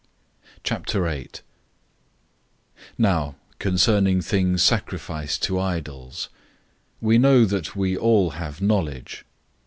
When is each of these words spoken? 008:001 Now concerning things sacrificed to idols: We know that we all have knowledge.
008:001 0.65 1.41
Now 2.97 3.35
concerning 3.59 4.19
things 4.19 4.63
sacrificed 4.63 5.43
to 5.43 5.59
idols: 5.59 6.29
We 6.99 7.19
know 7.19 7.45
that 7.45 7.75
we 7.75 7.95
all 7.95 8.31
have 8.31 8.63
knowledge. 8.63 9.25